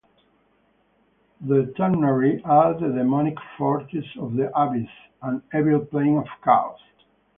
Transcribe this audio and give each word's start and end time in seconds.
The 1.41 1.71
Tanar'ri 1.77 2.43
are 2.43 2.73
the 2.73 2.87
demonic 2.89 3.37
forces 3.55 4.03
of 4.19 4.33
the 4.33 4.49
Abyss, 4.59 4.89
an 5.21 5.43
evil 5.55 5.85
plane 5.85 6.17
of 6.17 6.25
chaos. 6.43 6.79